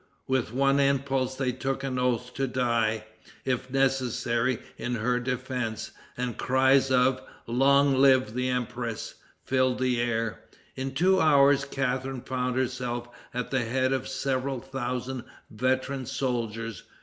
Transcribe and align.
With 0.25 0.51
one 0.51 0.79
impulse 0.79 1.35
they 1.35 1.51
took 1.51 1.83
an 1.83 1.99
oath 1.99 2.33
to 2.33 2.47
die, 2.47 3.05
if 3.45 3.69
necessary, 3.69 4.57
in 4.75 4.95
her 4.95 5.19
defense; 5.19 5.91
and 6.17 6.39
cries 6.39 6.89
of 6.89 7.21
"Long 7.45 7.95
live 7.95 8.33
the 8.33 8.49
empress" 8.49 9.13
filled 9.45 9.77
the 9.77 10.01
air. 10.01 10.39
In 10.75 10.95
two 10.95 11.21
hours 11.21 11.65
Catharine 11.65 12.21
found 12.21 12.55
herself 12.55 13.09
at 13.31 13.51
the 13.51 13.61
head 13.63 13.93
of 13.93 14.07
several 14.07 14.59
thousand 14.59 15.23
veteran 15.51 16.07
soldiers. 16.07 16.81